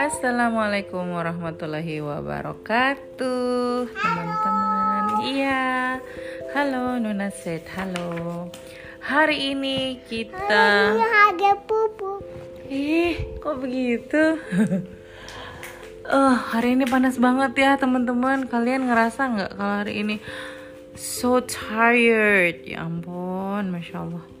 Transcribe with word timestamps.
Assalamualaikum 0.00 1.12
warahmatullahi 1.12 2.00
wabarakatuh 2.00 3.84
Teman-teman. 3.84 5.04
Iya. 5.28 6.00
Halo 6.56 6.96
Nuna 6.96 7.28
Set 7.28 7.68
Halo. 7.68 8.48
Hari 9.04 9.52
ini 9.52 10.00
kita 10.08 10.96
ada 10.96 11.52
pupu. 11.68 12.24
Ih 12.72 13.36
kok 13.36 13.60
begitu? 13.60 14.40
Eh 16.06 16.36
Hari 16.48 16.80
ini 16.80 16.88
panas 16.88 17.20
banget 17.20 17.52
ya 17.60 17.76
teman-teman. 17.76 18.48
Kalian 18.48 18.88
ngerasa 18.88 19.20
nggak 19.36 19.52
kalau 19.52 19.84
hari 19.84 20.00
ini 20.00 20.16
So 20.96 21.44
tired? 21.44 22.64
Ya 22.64 22.88
ampun 22.88 23.68
Masya 23.68 24.00
Allah 24.00 24.35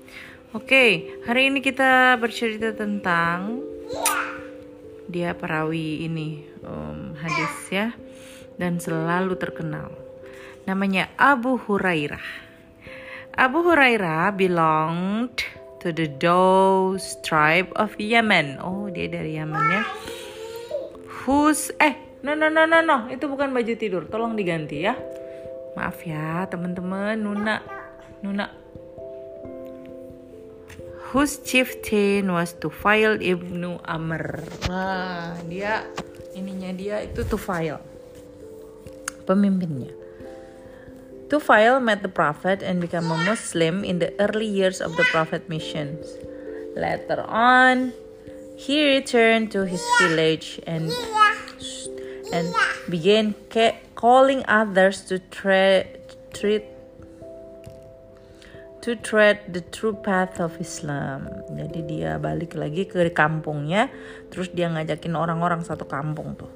Oke 0.54 1.10
hari 1.26 1.50
ini 1.50 1.58
kita 1.58 2.14
bercerita 2.22 2.70
tentang 2.70 3.66
dia 5.10 5.34
perawi 5.34 6.06
ini 6.06 6.46
um, 6.62 7.18
hadis 7.18 7.54
ya 7.66 7.90
dan 8.54 8.78
selalu 8.78 9.34
terkenal. 9.34 9.90
Namanya 10.62 11.10
Abu 11.18 11.58
Hurairah. 11.58 12.22
Abu 13.34 13.66
Hurairah 13.66 14.30
belonged 14.38 15.42
to 15.82 15.90
the 15.90 16.06
Daws 16.06 17.18
tribe 17.26 17.74
of 17.74 17.98
Yemen. 17.98 18.62
Oh 18.62 18.86
dia 18.86 19.10
dari 19.10 19.34
Yemen 19.34 19.62
ya. 19.66 19.82
Whose 21.26 21.74
eh 21.82 22.22
no 22.22 22.38
no 22.38 22.46
no 22.46 22.70
no 22.70 22.86
no. 22.86 23.10
Itu 23.10 23.26
bukan 23.26 23.50
baju 23.50 23.74
tidur. 23.74 24.06
Tolong 24.06 24.38
diganti 24.38 24.86
ya. 24.86 24.94
Maaf 25.74 26.06
ya 26.06 26.46
teman-teman. 26.46 27.18
Nuna. 27.18 27.58
Nuna 28.22 28.65
whose 31.12 31.38
chieftain 31.42 32.30
was 32.32 32.54
Tufail 32.58 33.18
ibnu 33.22 33.78
Amr. 33.86 34.42
Nah, 34.66 35.38
dia 35.46 35.86
ininya 36.34 36.74
dia 36.74 36.96
itu 37.06 37.22
Tufail, 37.26 37.78
pemimpinnya. 39.26 39.94
Tufail 41.26 41.82
met 41.82 42.06
the 42.06 42.10
Prophet 42.10 42.62
and 42.62 42.78
became 42.78 43.10
a 43.10 43.18
Muslim 43.26 43.82
in 43.82 43.98
the 43.98 44.14
early 44.22 44.46
years 44.46 44.78
of 44.78 44.94
the 44.94 45.02
Prophet 45.10 45.50
missions. 45.50 46.06
Later 46.78 47.26
on, 47.26 47.90
he 48.54 48.78
returned 48.84 49.50
to 49.50 49.66
his 49.66 49.82
village 49.98 50.62
and 50.70 50.92
and 52.30 52.54
began 52.86 53.34
ca- 53.50 53.80
calling 53.98 54.46
others 54.46 55.02
to 55.10 55.18
tre- 55.34 55.88
treat 56.30 56.75
to 58.86 58.94
tread 58.94 59.42
the 59.50 59.58
true 59.74 59.98
path 59.98 60.38
of 60.38 60.54
Islam. 60.62 61.26
Jadi 61.50 61.82
dia 61.90 62.22
balik 62.22 62.54
lagi 62.54 62.86
ke 62.86 63.10
kampungnya, 63.10 63.90
terus 64.30 64.46
dia 64.54 64.70
ngajakin 64.70 65.18
orang-orang 65.18 65.66
satu 65.66 65.90
kampung 65.90 66.38
tuh. 66.38 66.46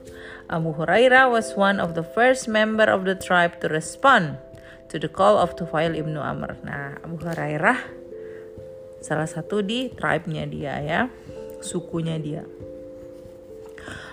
Abu 0.47 0.71
Hurairah 0.71 1.27
was 1.27 1.59
one 1.59 1.83
of 1.83 1.99
the 1.99 2.07
first 2.07 2.47
member 2.47 2.87
of 2.87 3.03
the 3.03 3.19
tribe 3.19 3.59
to 3.59 3.67
respond 3.67 4.39
to 4.87 5.03
the 5.03 5.11
call 5.11 5.43
of 5.43 5.59
Tufail 5.59 5.99
ibnu 5.99 6.23
Amr. 6.23 6.55
Nah, 6.63 7.03
Abu 7.03 7.19
Hurairah 7.19 7.99
salah 9.03 9.27
satu 9.27 9.59
di 9.67 9.91
tribe-nya 9.91 10.47
dia 10.47 10.79
ya, 10.87 11.01
sukunya 11.59 12.15
dia. 12.15 12.47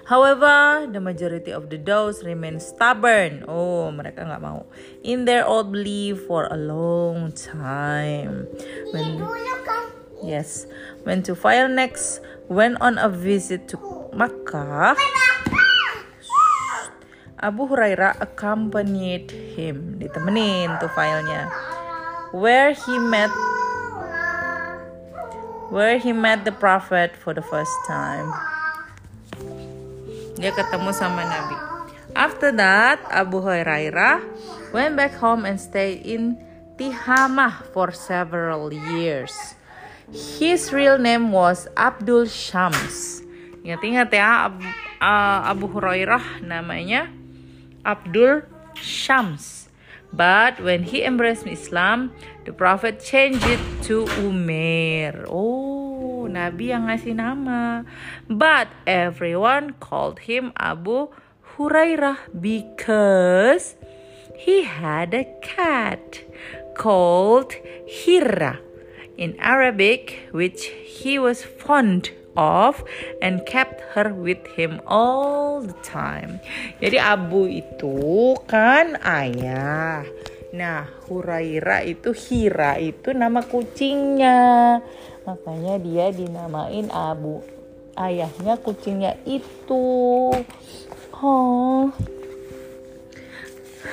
However, 0.07 0.87
the 0.87 1.03
majority 1.03 1.51
of 1.51 1.67
the 1.67 1.75
Daws 1.75 2.23
remain 2.23 2.63
stubborn. 2.63 3.43
Oh, 3.43 3.91
mereka 3.91 4.23
nggak 4.23 4.39
mau. 4.39 4.63
In 5.03 5.27
their 5.27 5.43
old 5.43 5.67
belief 5.75 6.31
for 6.31 6.47
a 6.47 6.55
long 6.55 7.35
time. 7.35 8.47
When 8.95 9.19
yes, 10.23 10.63
when 11.03 11.27
Tufail 11.27 11.67
next 11.67 12.23
went 12.47 12.79
on 12.79 12.95
a 12.95 13.11
visit 13.11 13.67
to 13.75 14.07
Makkah, 14.15 14.95
Abu 17.43 17.67
Hurairah 17.67 18.23
accompanied 18.23 19.27
him, 19.59 19.99
ditemenin 19.99 20.79
Tufailnya, 20.79 21.51
where 22.31 22.71
he 22.71 22.95
met 22.95 23.27
where 25.67 25.99
he 25.99 26.15
met 26.15 26.47
the 26.47 26.55
Prophet 26.55 27.11
for 27.11 27.35
the 27.35 27.43
first 27.43 27.75
time. 27.83 28.31
Dia 30.37 30.53
ketemu 30.53 30.93
sama 30.93 31.25
Nabi. 31.25 31.57
After 32.13 32.53
that, 32.53 33.01
Abu 33.09 33.41
Hurairah 33.41 34.21
went 34.69 34.93
back 34.93 35.17
home 35.17 35.49
and 35.49 35.57
stayed 35.57 36.05
in 36.05 36.37
Tihamah 36.77 37.73
for 37.73 37.89
several 37.89 38.69
years. 38.69 39.33
His 40.13 40.69
real 40.71 41.01
name 41.01 41.33
was 41.33 41.65
Abdul 41.73 42.29
Shams. 42.29 43.25
Ingat-ingat 43.65 44.13
ya, 44.13 44.47
Abu, 44.47 44.63
uh, 45.01 45.39
Abu 45.51 45.65
Hurairah 45.67 46.45
namanya 46.45 47.11
Abdul 47.83 48.45
Shams. 48.79 49.67
But 50.13 50.63
when 50.63 50.87
he 50.87 51.03
embraced 51.03 51.43
Islam, 51.43 52.15
the 52.47 52.55
Prophet 52.55 53.03
changed 53.03 53.43
it 53.43 53.59
to 53.91 54.07
Umair. 54.23 55.27
Oh, 55.27 55.66
Nabi 56.37 56.69
yang 56.69 56.85
ngasih 56.85 57.17
nama. 57.17 57.81
But 58.29 58.69
everyone 58.85 59.73
called 59.81 60.29
him 60.29 60.53
Abu 60.53 61.09
Hurairah 61.57 62.29
because 62.37 63.73
he 64.37 64.61
had 64.61 65.17
a 65.17 65.25
cat 65.41 66.21
called 66.77 67.57
Hira 67.89 68.61
in 69.17 69.33
Arabic, 69.41 70.29
which 70.29 70.69
he 70.69 71.17
was 71.17 71.41
fond 71.41 72.13
of 72.37 72.85
and 73.17 73.41
kept 73.49 73.81
her 73.97 74.13
with 74.13 74.45
him 74.53 74.77
all 74.85 75.65
the 75.65 75.73
time. 75.81 76.37
Jadi 76.77 77.01
Abu 77.01 77.49
itu 77.49 78.37
kan 78.45 79.01
ayah. 79.01 80.05
Nah, 80.53 80.85
Huraira 81.09 81.83
itu 81.83 82.13
Hira 82.13 82.77
itu 82.77 83.11
nama 83.11 83.41
kucingnya. 83.43 84.79
Makanya 85.27 85.75
dia 85.83 86.07
dinamain 86.15 86.87
Abu. 86.87 87.43
Ayahnya 87.99 88.55
kucingnya 88.63 89.19
itu. 89.27 90.31
Oh. 91.19 91.91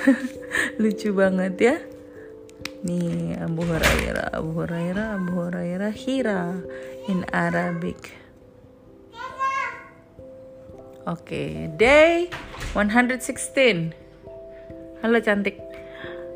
Lucu 0.80 1.10
banget 1.10 1.54
ya. 1.58 1.76
Nih 2.86 3.34
Abu 3.42 3.66
Hurairah, 3.66 4.30
Abu 4.30 4.50
Hurairah, 4.62 5.06
Abu 5.18 5.30
Hurairah 5.42 5.90
Hira 5.90 6.62
in 7.10 7.26
Arabic. 7.34 8.14
Oke, 11.04 11.28
okay. 11.28 11.50
day 11.74 12.30
116. 12.78 13.92
Halo 15.02 15.18
cantik. 15.20 15.60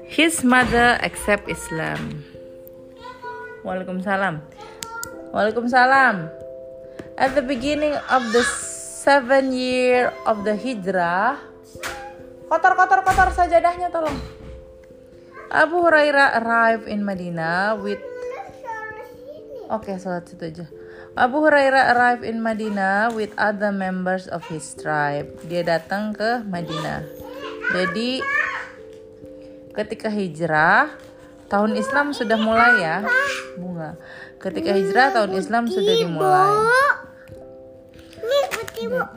His 0.09 0.45
mother 0.45 1.01
accept 1.01 1.47
Islam. 1.49 2.25
Waalaikumsalam. 3.65 4.41
Waalaikumsalam. 5.33 6.29
At 7.19 7.35
the 7.35 7.43
beginning 7.43 7.99
of 8.09 8.23
the 8.31 8.47
seven 9.03 9.51
year 9.51 10.15
of 10.23 10.47
the 10.47 10.55
hijrah, 10.55 11.39
kotor 12.47 12.73
kotor 12.79 13.01
kotor 13.03 13.29
sajadahnya 13.35 13.91
tolong. 13.91 14.15
Abu 15.49 15.81
Hurairah 15.81 16.45
arrived 16.45 16.87
in 16.87 17.03
Madinah 17.03 17.81
with 17.81 17.99
Oke, 19.69 19.93
okay, 19.93 19.97
salat 20.01 20.25
situ 20.25 20.49
aja. 20.49 20.65
Abu 21.13 21.45
Hurairah 21.45 21.93
arrived 21.93 22.25
in 22.25 22.41
Madinah 22.41 23.13
with 23.13 23.37
other 23.37 23.69
members 23.69 24.25
of 24.33 24.41
his 24.49 24.73
tribe. 24.73 25.29
Dia 25.45 25.61
datang 25.61 26.17
ke 26.17 26.41
Madinah. 26.41 27.05
Jadi 27.77 28.25
ketika 29.77 30.09
hijrah, 30.09 30.97
tahun 31.49 31.75
Islam 31.81 32.13
sudah 32.13 32.37
mulai 32.37 32.73
ya, 32.81 32.97
bunga. 33.57 33.97
Ketika 34.39 34.71
hijrah 34.77 35.11
tahun 35.17 35.33
Islam 35.35 35.67
sudah 35.67 35.95
dimulai. 35.97 36.55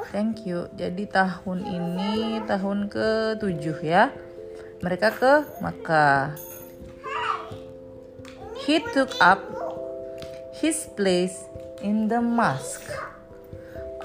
Thank 0.10 0.50
you. 0.50 0.66
Jadi 0.74 1.06
tahun 1.06 1.62
ini 1.70 2.42
tahun 2.50 2.90
ke-7 2.90 3.78
ya. 3.86 4.10
Mereka 4.82 5.14
ke 5.14 5.34
Makkah. 5.62 6.34
He 8.66 8.82
took 8.98 9.14
up 9.22 9.38
his 10.58 10.90
place 10.98 11.46
in 11.86 12.10
the 12.10 12.18
mosque 12.18 12.90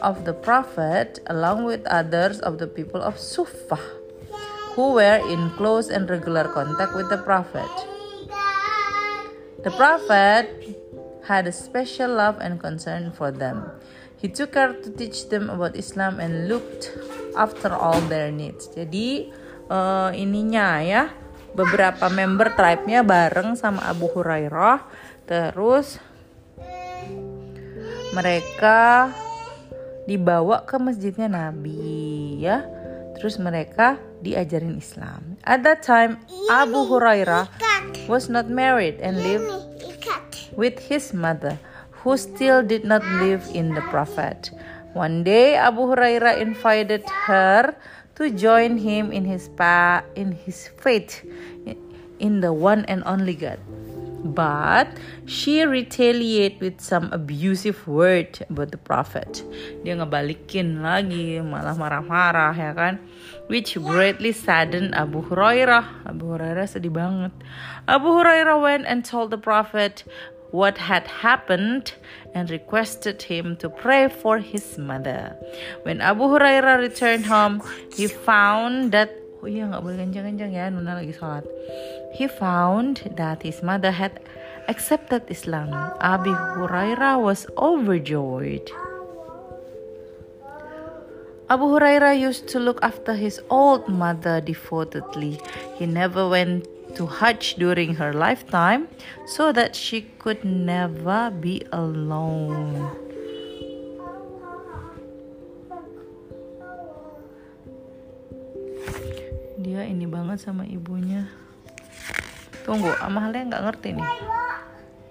of 0.04 0.28
the 0.28 0.36
Prophet 0.36 1.24
along 1.32 1.64
with 1.64 1.80
others 1.88 2.36
of 2.44 2.60
the 2.60 2.68
people 2.68 3.00
of 3.00 3.16
Suffah 3.16 3.80
who 4.76 4.92
were 4.92 5.24
in 5.24 5.48
close 5.56 5.88
and 5.88 6.04
regular 6.04 6.52
contact 6.52 6.92
with 6.92 7.08
the 7.08 7.20
Prophet. 7.24 7.95
The 9.66 9.74
Prophet 9.74 10.46
had 11.26 11.50
a 11.50 11.54
special 11.54 12.22
love 12.22 12.38
and 12.38 12.62
concern 12.62 13.10
for 13.10 13.34
them. 13.34 13.66
He 14.14 14.30
took 14.30 14.54
care 14.54 14.70
to 14.70 14.88
teach 14.94 15.26
them 15.26 15.50
about 15.50 15.74
Islam 15.74 16.22
and 16.22 16.46
looked 16.46 16.94
after 17.34 17.74
all 17.74 17.98
their 18.06 18.30
needs. 18.30 18.70
Jadi 18.70 19.26
uh, 19.66 20.14
ininya 20.14 20.86
ya 20.86 21.10
beberapa 21.50 22.06
member 22.14 22.54
tribe-nya 22.54 23.02
bareng 23.02 23.58
sama 23.58 23.90
Abu 23.90 24.06
Hurairah 24.14 24.86
terus 25.26 25.98
mereka 28.14 29.10
dibawa 30.06 30.62
ke 30.62 30.78
masjidnya 30.78 31.26
Nabi 31.26 32.38
ya. 32.38 32.62
Terus 33.18 33.42
mereka 33.42 33.98
diajarin 34.22 34.78
Islam. 34.78 35.42
At 35.42 35.66
that 35.66 35.82
time 35.82 36.22
Abu 36.54 36.86
Hurairah 36.86 37.50
was 38.08 38.28
not 38.28 38.48
married 38.48 39.00
and 39.00 39.22
lived 39.22 39.50
with 40.56 40.78
his 40.78 41.12
mother 41.12 41.58
who 42.02 42.16
still 42.16 42.62
did 42.62 42.84
not 42.84 43.04
live 43.20 43.44
in 43.52 43.74
the 43.74 43.82
prophet. 43.92 44.50
One 44.94 45.24
day 45.24 45.56
Abu 45.56 45.82
Hurairah 45.92 46.40
invited 46.40 47.04
her 47.26 47.76
to 48.16 48.30
join 48.30 48.78
him 48.78 49.12
in 49.12 49.24
his 49.24 49.48
pa 49.52 50.02
in 50.14 50.32
his 50.32 50.68
faith 50.80 51.20
in 52.18 52.40
the 52.40 52.52
one 52.52 52.84
and 52.86 53.04
only 53.04 53.34
God. 53.34 53.60
But 54.34 54.98
she 55.24 55.62
retaliate 55.62 56.58
with 56.58 56.80
some 56.80 57.12
abusive 57.12 57.86
word 57.86 58.42
about 58.50 58.74
the 58.74 58.80
prophet. 58.80 59.46
Dia 59.86 59.94
ngebalikin 59.94 60.82
lagi, 60.82 61.38
malah 61.42 61.78
marah-marah 61.78 62.54
ya 62.58 62.74
kan. 62.74 62.98
Which 63.46 63.78
greatly 63.78 64.34
saddened 64.34 64.94
Abu 64.98 65.22
Hurairah. 65.22 66.10
Abu 66.10 66.34
Hurairah 66.34 66.66
sedih 66.66 66.90
banget. 66.90 67.32
Abu 67.86 68.10
Hurairah 68.10 68.58
went 68.58 68.84
and 68.90 69.06
told 69.06 69.30
the 69.30 69.38
prophet 69.38 70.02
what 70.50 70.78
had 70.78 71.06
happened 71.06 71.94
and 72.34 72.50
requested 72.50 73.22
him 73.22 73.56
to 73.58 73.68
pray 73.68 74.08
for 74.08 74.38
his 74.38 74.78
mother. 74.78 75.34
When 75.82 76.00
Abu 76.00 76.24
Hurairah 76.30 76.78
returned 76.78 77.26
home, 77.26 77.62
he 77.94 78.06
found 78.06 78.92
that 78.92 79.10
oh 79.42 79.48
iya 79.48 79.68
nggak 79.68 79.82
boleh 79.84 79.98
kencang-kencang 80.00 80.52
ya 80.52 80.68
Nuna 80.72 80.96
lagi 80.98 81.12
sholat 81.12 81.44
he 82.16 82.28
found 82.28 83.04
that 83.16 83.44
his 83.44 83.60
mother 83.60 83.92
had 83.92 84.20
accepted 84.68 85.24
Islam 85.28 85.72
Abi 86.00 86.32
Hurairah 86.32 87.20
was 87.20 87.44
overjoyed 87.56 88.66
Abu 91.46 91.70
Hurairah 91.70 92.18
used 92.18 92.50
to 92.50 92.58
look 92.58 92.82
after 92.82 93.14
his 93.14 93.38
old 93.50 93.86
mother 93.86 94.42
devotedly. 94.42 95.38
He 95.78 95.86
never 95.86 96.26
went 96.26 96.66
to 96.98 97.06
Hajj 97.06 97.54
during 97.54 97.94
her 98.02 98.12
lifetime 98.12 98.88
so 99.30 99.52
that 99.52 99.76
she 99.76 100.10
could 100.18 100.42
never 100.42 101.30
be 101.30 101.62
alone. 101.70 103.05
Banget 110.36 110.52
sama 110.52 110.68
ibunya 110.68 111.24
tunggu 112.68 112.92
Amalia 113.00 113.48
nggak 113.48 113.64
ngerti 113.64 113.96
nih 113.96 114.12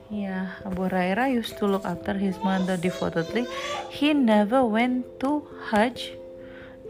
Ya, 0.06 0.62
Abu 0.62 0.86
Hurairah 0.86 1.34
used 1.34 1.58
to 1.58 1.66
look 1.66 1.82
after 1.82 2.14
his 2.14 2.38
mother 2.46 2.78
devotedly. 2.78 3.50
He 3.90 4.14
never 4.14 4.62
went 4.62 5.02
to 5.18 5.42
Hajj 5.74 6.14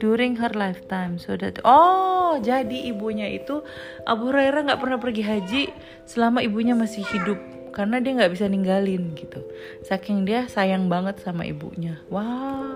during 0.04 0.36
her 0.44 0.52
lifetime. 0.52 1.16
So 1.16 1.40
that 1.40 1.64
oh, 1.64 2.36
jadi 2.44 2.92
ibunya 2.92 3.32
itu 3.32 3.64
Abu 4.04 4.36
Hurairah 4.36 4.68
nggak 4.68 4.82
pernah 4.84 5.00
pergi 5.00 5.24
haji 5.24 5.64
selama 6.04 6.44
ibunya 6.44 6.76
masih 6.76 7.08
hidup 7.08 7.40
karena 7.72 8.04
dia 8.04 8.20
nggak 8.20 8.36
bisa 8.36 8.52
ninggalin 8.52 9.16
gitu. 9.16 9.48
Saking 9.88 10.28
dia 10.28 10.52
sayang 10.52 10.92
banget 10.92 11.24
sama 11.24 11.48
ibunya. 11.48 12.04
Wah, 12.12 12.76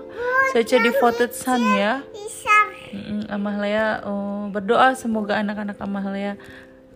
such 0.56 0.72
a 0.72 0.80
devoted 0.80 1.36
son 1.36 1.60
ya. 1.76 2.00
Mm, 2.90 3.30
Amahlea 3.30 4.02
uh, 4.02 4.50
berdoa 4.50 4.98
semoga 4.98 5.38
anak-anak 5.38 5.78
Amahlea 5.78 6.34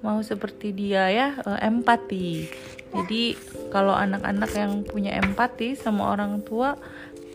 mau 0.03 0.19
seperti 0.21 0.75
dia 0.75 1.09
ya 1.09 1.39
uh, 1.47 1.59
empati. 1.63 2.51
Jadi 2.95 3.35
kalau 3.71 3.95
anak-anak 3.95 4.51
yang 4.55 4.83
punya 4.87 5.15
empati 5.19 5.75
sama 5.75 6.11
orang 6.15 6.43
tua 6.43 6.79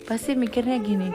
pasti 0.08 0.34
mikirnya 0.34 0.80
gini, 0.80 1.12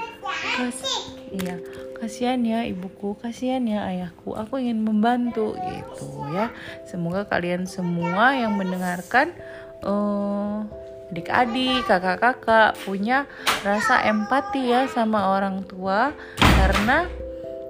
Kas 0.56 0.84
iya 1.32 1.56
kasihan 2.04 2.36
ya 2.44 2.68
ibuku, 2.68 3.16
kasihan 3.16 3.64
ya 3.64 3.88
ayahku, 3.88 4.36
aku 4.36 4.60
ingin 4.60 4.84
membantu 4.84 5.56
gitu 5.56 6.28
ya. 6.36 6.52
Semoga 6.84 7.24
kalian 7.24 7.64
semua 7.64 8.36
yang 8.36 8.60
mendengarkan 8.60 9.32
uh, 9.80 10.68
adik-adik, 11.08 11.88
kakak-kakak 11.88 12.76
punya 12.84 13.24
rasa 13.64 14.04
empati 14.04 14.68
ya 14.68 14.84
sama 14.92 15.32
orang 15.32 15.64
tua 15.64 16.12
karena 16.36 17.08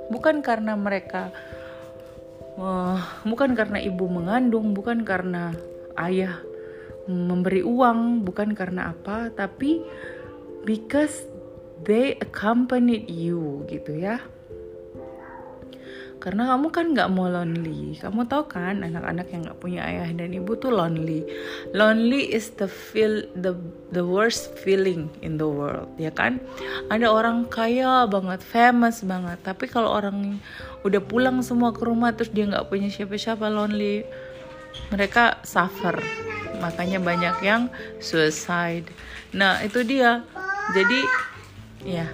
bukan 0.09 0.41
karena 0.45 0.77
mereka 0.77 1.33
uh, 2.59 2.99
bukan 3.25 3.57
karena 3.57 3.79
ibu 3.81 4.07
mengandung 4.09 4.73
bukan 4.77 5.03
karena 5.03 5.55
ayah 6.01 6.41
memberi 7.05 7.61
uang 7.61 8.25
bukan 8.25 8.57
karena 8.57 8.97
apa 8.97 9.29
tapi 9.33 9.85
because 10.65 11.29
they 11.85 12.17
accompanied 12.21 13.05
you 13.13 13.65
gitu 13.69 13.93
ya 14.01 14.21
karena 16.25 16.49
kamu 16.49 16.73
kan 16.73 16.97
nggak 16.97 17.13
mau 17.13 17.29
lonely. 17.29 18.01
Kamu 18.01 18.25
tahu 18.25 18.49
kan 18.49 18.81
anak-anak 18.81 19.29
yang 19.29 19.45
nggak 19.45 19.61
punya 19.61 19.85
ayah 19.85 20.09
dan 20.09 20.33
ibu 20.33 20.57
tuh 20.57 20.73
lonely. 20.73 21.21
Lonely 21.77 22.33
is 22.33 22.57
the 22.57 22.65
feel 22.65 23.29
the 23.37 23.53
the 23.93 24.01
worst 24.01 24.57
feeling 24.57 25.13
in 25.21 25.37
the 25.37 25.45
world 25.45 25.93
ya 26.01 26.09
kan? 26.09 26.41
Ada 26.89 27.13
orang 27.13 27.45
kaya 27.53 28.09
banget 28.09 28.41
famous 28.41 29.05
banget. 29.05 29.37
Tapi 29.45 29.69
kalau 29.69 29.93
orang 29.93 30.41
udah 30.81 31.05
pulang 31.05 31.45
semua 31.45 31.77
ke 31.77 31.85
rumah 31.85 32.17
terus 32.17 32.33
dia 32.33 32.49
nggak 32.49 32.73
punya 32.73 32.89
siapa-siapa 32.89 33.45
lonely 33.53 34.09
mereka 34.89 35.45
suffer. 35.45 36.01
Makanya 36.57 37.05
banyak 37.05 37.37
yang 37.45 37.69
suicide. 38.01 38.89
Nah 39.37 39.61
itu 39.61 39.85
dia. 39.85 40.25
Jadi 40.73 41.01
ya. 41.85 42.09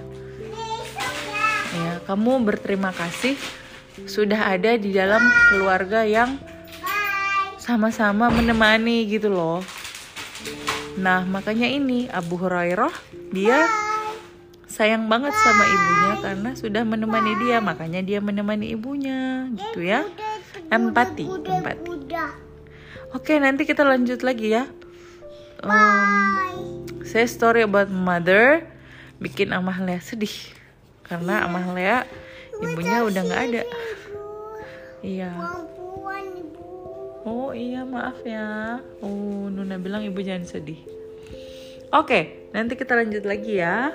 Ya 1.71 1.93
kamu 2.03 2.43
berterima 2.43 2.91
kasih 2.91 3.39
sudah 4.07 4.55
ada 4.57 4.77
di 4.79 4.95
dalam 4.95 5.21
keluarga 5.51 6.03
yang 6.07 6.39
sama-sama 7.61 8.33
menemani 8.33 9.05
gitu 9.07 9.29
loh. 9.29 9.61
Nah, 10.97 11.23
makanya 11.23 11.69
ini 11.69 12.09
Abu 12.11 12.35
Hurairah 12.35 12.91
dia 13.31 13.69
sayang 14.67 15.07
banget 15.11 15.35
sama 15.35 15.63
ibunya 15.67 16.13
karena 16.23 16.49
sudah 16.55 16.83
menemani 16.87 17.33
dia, 17.43 17.59
makanya 17.59 18.01
dia 18.03 18.19
menemani 18.23 18.73
ibunya 18.75 19.47
gitu 19.55 19.83
ya. 19.83 20.07
Empati, 20.71 21.27
empati. 21.27 21.91
Oke, 23.11 23.35
nanti 23.39 23.67
kita 23.67 23.83
lanjut 23.83 24.23
lagi 24.23 24.55
ya. 24.55 24.63
Um, 25.61 26.87
saya 27.05 27.27
story 27.27 27.67
about 27.67 27.91
mother 27.91 28.65
bikin 29.21 29.53
Amalia 29.53 30.01
sedih 30.01 30.33
karena 31.05 31.45
Amalia 31.45 32.09
ibunya 32.61 32.97
udah 33.01 33.21
nggak 33.25 33.41
ada. 33.49 33.63
Iya. 35.01 35.31
Oh 37.25 37.53
iya 37.53 37.81
maaf 37.85 38.21
ya. 38.25 38.81
Oh 39.01 39.49
Nuna 39.49 39.77
bilang 39.81 40.05
ibu 40.05 40.21
jangan 40.21 40.45
sedih. 40.45 40.81
Oke 41.91 42.49
nanti 42.53 42.77
kita 42.77 42.95
lanjut 42.97 43.25
lagi 43.25 43.59
ya. 43.61 43.91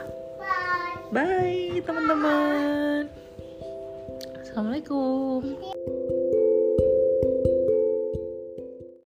Bye 1.15 1.81
teman-teman. 1.87 3.07
Assalamualaikum 4.43 6.06